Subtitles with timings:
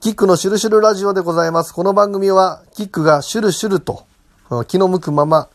[0.00, 1.74] キックのシュルシュルラジオでございます。
[1.74, 4.06] この番組は、キックがシュルシュルと、
[4.66, 5.50] 気の向くまま、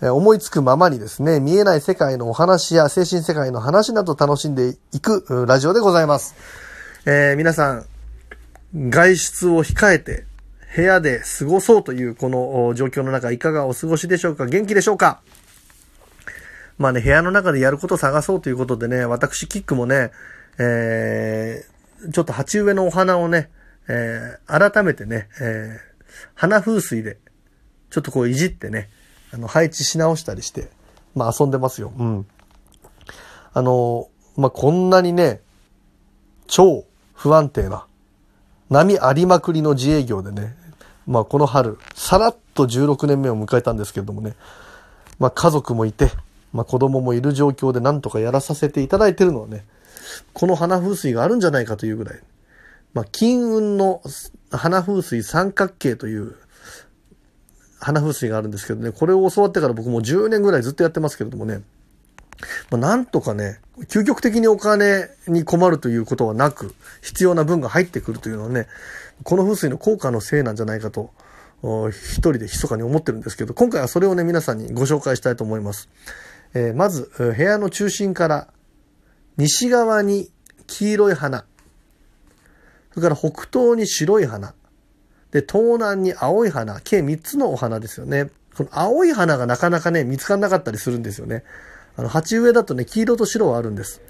[0.00, 6.36] 思いつくままにですね、見えない世界のお話や精神世界の話など楽しんでいくラジオでございます。
[7.06, 7.84] えー、皆さん、
[8.72, 10.26] 外出を控えて、
[10.76, 14.46] 部屋で過ごそうというこの状況の中、いかがお過ごしでしょうか？
[14.46, 15.22] 元気でしょうか？
[16.78, 20.12] まあね、部屋の中でやることを探そうということでね、私、キックもね、
[20.58, 23.50] えー、ちょっと鉢植えのお花をね、
[23.88, 26.04] えー、改めてね、えー、
[26.34, 27.18] 花風水で、
[27.90, 28.88] ちょっとこういじってね、
[29.32, 30.70] あの、配置し直したりして、
[31.14, 31.92] まあ遊んでますよ。
[31.96, 32.26] うん。
[33.52, 35.40] あの、まあこんなにね、
[36.46, 37.86] 超不安定な、
[38.70, 40.56] 波ありまくりの自営業でね、
[41.06, 44.34] まあこの春、さらっと16年目を迎えたんですけれどもね、
[45.18, 46.10] まあ家族もいて、
[46.52, 49.64] まあ子供もいる状況でなんとかやらさせていただいてるのはね、
[50.32, 52.20] この花風水があるんじゃないかというぐらい、
[52.94, 54.02] まあ金運の
[54.50, 56.36] 花風水三角形という
[57.78, 61.62] 花風水があるんですけどね、これを教わってから僕も10年ぐらいずっとやってますけれどもね、
[62.70, 68.68] まあ、なんとかね、究極的にお金に困るということはなく、必要な分が入ってくるというのはね、
[69.24, 71.10] この風水の効果のせいなんじゃないかと、
[71.90, 75.88] 一人で密かに思ってるんですけど、今回はそれをね、皆さんにご紹介したいと思います。
[76.54, 78.48] えー、まず、部屋の中心から
[79.36, 80.30] 西側に
[80.66, 81.44] 黄色い花、
[82.94, 84.54] それから北東に白い花、
[85.32, 88.30] で、東南に青い花、計3つのお花ですよね。
[88.54, 91.42] この青い花がなかなかね、見つからなかったりするんですよね。
[91.96, 94.02] あの、鉢植えだとね、黄色と白はあるんです。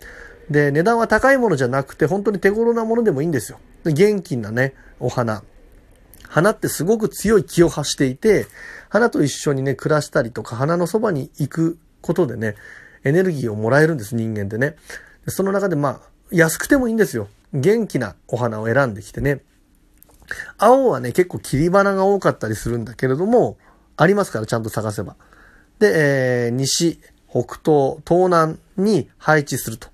[0.51, 3.59] で、値段は高いものじゃなくて、本当に手頃なものでもいいんですよ。
[3.85, 5.45] で元気なね、お花。
[6.29, 8.47] 花ってすごく強い気を発していて、
[8.89, 12.57] 花と一緒にね、暮らしたりとか、花のそばに行くことでね、
[13.05, 14.75] エネルギーをもらえるんです、人間ってね。
[15.29, 16.01] その中でまあ、
[16.33, 17.29] 安くてもいいんですよ。
[17.53, 19.43] 元気なお花を選んできてね。
[20.59, 23.59] 青はね、結構切り花が多かったりするんだけれども、
[23.97, 25.17] ありますから、ちゃんと探せば。
[25.79, 29.89] で、えー、西、北東、東南に配置すると。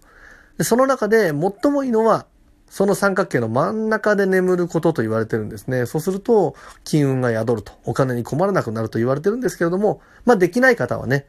[0.59, 2.27] でその中で最もいいのは、
[2.69, 5.87] その三角形の真ん中で眠ることと言われてるんですね。
[5.87, 6.55] そうすると、
[6.85, 7.73] 金運が宿ると。
[7.85, 11.27] お金に困らなくなると言われてるんですけれども、まあできない方はね、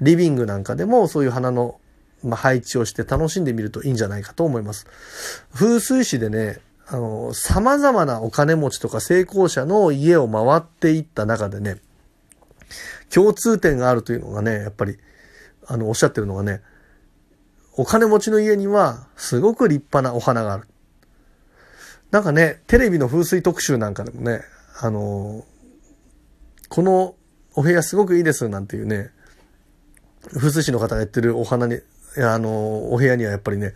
[0.00, 1.80] リビングなんかでもそういう花の、
[2.26, 4.86] まあ、配置をして楽しんでみるといいんじゃないかと思います。
[5.54, 11.80] 風水師でね、あの、様々なお金持ちとか成功者の家を回っていった中でね、
[13.12, 14.98] 共通点があるというのがね、やっぱり、
[15.66, 16.62] あの、おっしゃってるのがね、
[17.76, 20.66] お金持ちの家にはすごく立派なお花がある。
[22.10, 24.42] なんかね、テレビの風水特集なんかでもね、
[24.80, 25.44] あの、
[26.68, 27.14] この
[27.54, 29.10] お部屋すごくいいですなんていうね、
[30.32, 31.80] 風水師の方がやってるお花に、
[32.18, 33.74] あの、お部屋にはやっぱりね、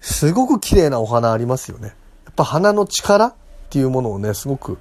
[0.00, 1.88] すごく綺麗なお花ありますよね。
[2.24, 3.34] やっぱ花の力っ
[3.70, 4.78] ていうものをね、すごく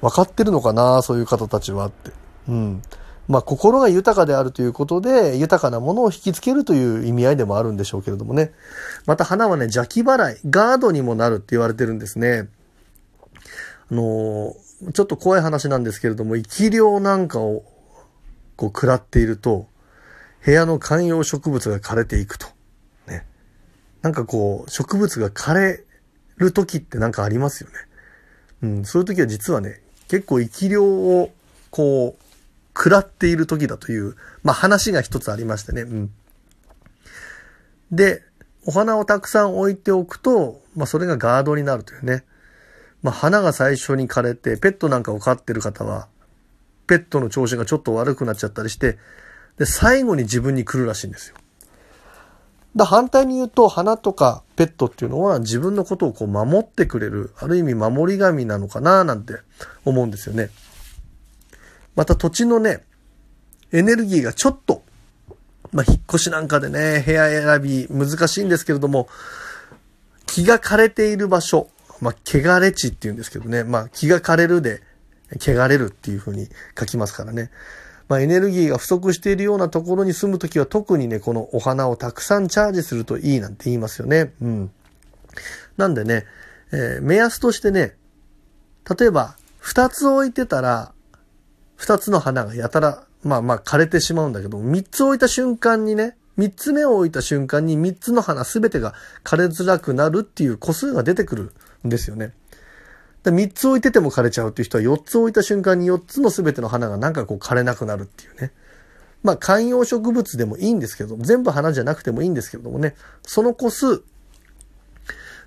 [0.00, 2.10] 分かってるのかな、そういう方たちはって。
[2.48, 2.82] うん。
[3.28, 8.52] まあ、心が豊かであるということで、豊かなものを引きつけるという意味合いでもあるんでしょうけれどもね。
[9.04, 12.48] また花はね、邪気払い、ガードにもなるって言われてるんですね。
[13.90, 17.64] あのー、ちょっと怖い話なんですけれども、生き量なんかを
[18.56, 19.66] こう食らっていると、
[20.44, 22.46] 部屋の観葉植物が枯れていくと。
[23.06, 23.26] ね。
[24.02, 25.84] なんかこう、植物が枯れ
[26.36, 27.76] る時ってなんかありますよね。
[28.62, 31.32] うん、そういう時は実はね、結構生き量を
[31.70, 32.22] こう、
[32.76, 35.82] 食らっている時だという、まあ話が一つありましてね。
[35.82, 36.10] うん。
[37.90, 38.22] で、
[38.66, 42.24] お花をたくさん置いておくと、まあそれがガードになるというね。
[43.02, 46.08] まあ花が最初に枯れて、ペットなんかを飼ってる方は、
[46.86, 48.98] ペットの調子がちょっと悪くなっちゃったりして、
[49.58, 51.36] で、最後に自分に来るらしいんですよ。
[52.76, 59.34] だ反対に言うと、花とかペットっていうのは自分のことをこう守ってくれる、ある意味守り神なのかななんて
[59.84, 60.50] 思うんですよね。
[61.96, 62.84] また土地のね、
[63.72, 64.82] エネルギーがちょっと、
[65.72, 69.08] まあ、引っ越しなんかでね、部屋選び難しいんですけれども、
[70.26, 71.68] 気が枯れている場所、
[72.00, 74.82] まあ、汚れ地って言うんですけどね、まあ、気が枯れるで、
[75.40, 77.50] 汚れるっていう風に書きますからね。
[78.08, 84.32] まあ、エネルギーが不足しているようなところに住むときは特にね、このお花をたくさんチャージするといいなんて言いますよね。
[84.40, 84.70] うん。
[85.76, 86.24] なんでね、
[86.72, 87.96] えー、目安としてね、
[88.98, 90.92] 例えば、二つ置いてたら、
[91.76, 98.94] 二つの花がやたら、まあまあ枯れてしまうんだけど、三つ置いた瞬間にね、三つ目を置いた瞬間に三つの花すべてが
[99.24, 101.52] 枯れづらくなるっていう個数が出てくる
[101.84, 102.32] んですよね。
[103.30, 108.52] 三つ置いてても枯れちゃうっていう人は四つ置いた瞬間に四つのすべての花がなんかこう枯れなくなるっていうね。
[109.22, 114.02] まあ観葉植物でもいいんですけど、全部花じゃなくてもいいんですけどもね、その個数、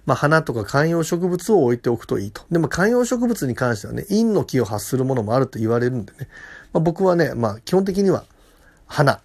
[0.06, 2.42] まあ、花とか観葉植物を置いておくといいと。
[2.52, 6.28] でも観葉植物に関してはね、陰の気を発するものもあると言われるんでね。
[6.74, 8.26] まあ、僕はね、まあ、基本的には
[8.88, 9.22] 花。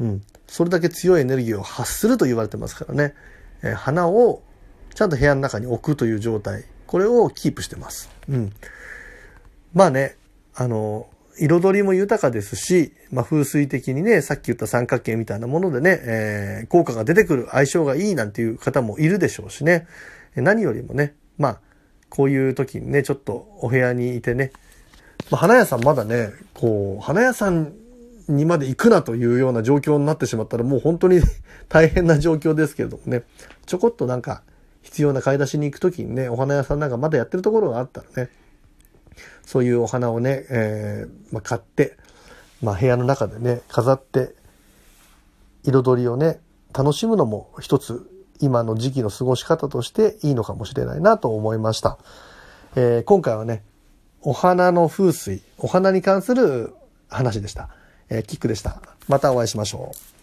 [0.00, 0.22] うん。
[0.46, 3.14] それだけ強いエネルギーを発すると言われてますからね。
[3.62, 4.42] えー、花を
[4.94, 6.64] ちゃんと部屋の中に置くという状態。
[6.88, 8.10] これをキープしてます。
[8.28, 8.52] うん。
[9.74, 10.16] まあね、
[10.54, 11.06] あの、
[11.38, 19.86] 彩りも豊かですし、まあ、風水的にね、さっき言った三角形みたいなものでね、えー、効果が出てくる相性がいいなんていう方もいるでしょうしね。
[20.34, 21.60] 何よりもね、まあ、
[22.08, 24.50] こういう時にね、ちょっとお部屋にいてね、
[25.30, 27.74] まあ、花屋さんまだね、こう、花屋さん
[28.28, 31.20] にまで行くなというような状況になってしまったらもう本当に
[31.68, 33.22] 大変な状況ですけれどもね、
[33.66, 34.42] ちょこっとなんか
[34.88, 38.30] 必要な買い出しに行く時にね、お花屋さんなんかまだやってるところがあったらね、
[39.44, 41.98] そういうお花をね、えー、まあ、買って、
[42.62, 44.34] まあ、部屋の中でね、飾って、
[45.64, 46.40] 彩りをね、
[46.72, 48.08] 楽しむのも一つ、
[48.40, 51.98] 今の時期の過ごし方としていいのかもしれないなと思いました。
[52.74, 53.62] えー、今回はね、
[54.22, 56.74] お花の風水、お花に関する
[57.10, 57.68] 話でした。
[58.08, 58.80] えー、キックでした。
[59.06, 60.17] またお会いしましょう。